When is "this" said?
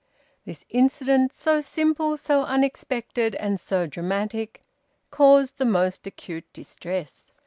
0.45-0.65